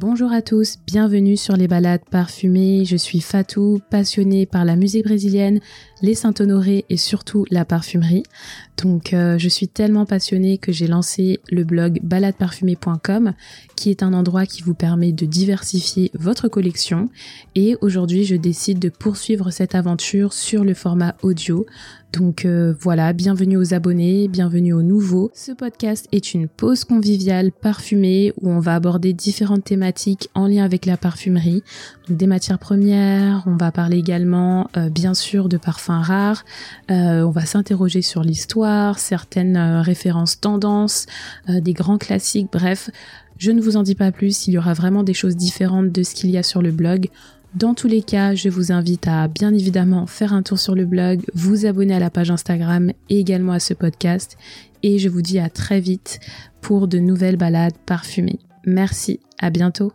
[0.00, 2.84] Bonjour à tous, bienvenue sur les balades parfumées.
[2.84, 5.58] Je suis Fatou, passionnée par la musique brésilienne,
[6.02, 8.22] les Saint-Honoré et surtout la parfumerie.
[8.80, 13.32] Donc euh, je suis tellement passionnée que j'ai lancé le blog baladeparfumée.com
[13.74, 17.08] qui est un endroit qui vous permet de diversifier votre collection
[17.56, 21.66] et aujourd'hui je décide de poursuivre cette aventure sur le format audio.
[22.12, 25.30] Donc euh, voilà, bienvenue aux abonnés, bienvenue aux nouveaux.
[25.34, 30.64] Ce podcast est une pause conviviale parfumée où on va aborder différentes thématiques en lien
[30.64, 31.62] avec la parfumerie,
[32.08, 36.44] donc des matières premières, on va parler également euh, bien sûr de parfums rares.
[36.90, 41.06] Euh, on va s'interroger sur l'histoire, certaines références tendances,
[41.46, 42.90] des grands classiques, bref.
[43.36, 46.02] Je ne vous en dis pas plus, il y aura vraiment des choses différentes de
[46.02, 47.08] ce qu'il y a sur le blog.
[47.54, 50.84] Dans tous les cas, je vous invite à bien évidemment faire un tour sur le
[50.84, 54.36] blog, vous abonner à la page Instagram et également à ce podcast.
[54.82, 56.20] Et je vous dis à très vite
[56.60, 58.38] pour de nouvelles balades parfumées.
[58.66, 59.92] Merci, à bientôt.